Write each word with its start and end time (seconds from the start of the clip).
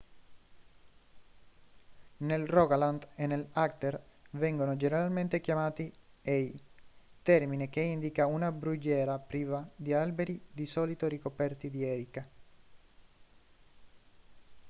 nel 2.17 2.47
rogaland 2.47 3.07
e 3.13 3.27
nell'agder 3.27 4.03
vengono 4.31 4.75
generalmente 4.75 5.39
chiamati 5.41 5.93
hei 6.23 6.59
termine 7.21 7.69
che 7.69 7.81
indica 7.81 8.25
una 8.25 8.51
brughiera 8.51 9.19
priva 9.19 9.63
di 9.75 9.93
alberi 9.93 10.41
di 10.51 10.65
solito 10.65 11.07
ricoperta 11.07 11.67
di 11.67 11.83
erica 11.83 12.27